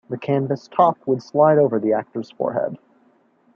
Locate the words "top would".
0.67-1.21